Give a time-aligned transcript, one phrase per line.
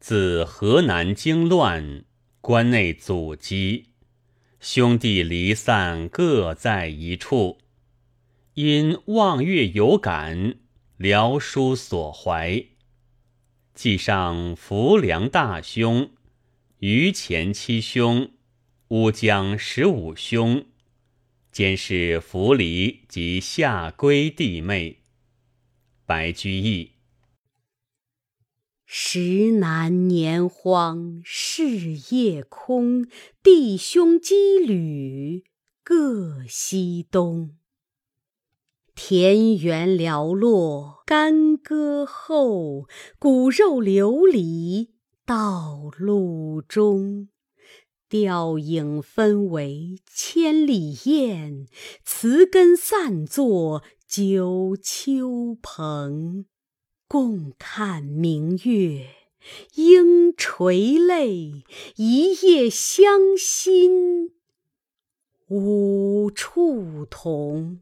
[0.00, 2.04] 自河南经乱，
[2.40, 3.86] 关内阻击，
[4.60, 7.58] 兄弟离散，各在一处。
[8.54, 10.54] 因望月有感，
[10.96, 12.64] 聊书所怀。
[13.74, 16.10] 记上浮梁大兄，
[16.78, 18.30] 于前七兄，
[18.88, 20.64] 乌江十五兄，
[21.50, 24.98] 兼是浮离及下归弟妹。
[26.06, 26.97] 白居易。
[29.10, 33.06] 时难年荒事业空，
[33.42, 35.44] 弟兄羁旅
[35.82, 37.56] 各西东。
[38.94, 42.86] 田园寥落干戈后，
[43.18, 44.90] 骨肉流离
[45.24, 47.30] 道路中。
[48.10, 51.66] 吊影分为千里雁，
[52.04, 56.44] 词根散作九秋蓬。
[57.08, 59.06] 共看明月，
[59.76, 61.64] 应垂泪，
[61.96, 64.32] 一夜相心
[65.46, 67.80] 无处同。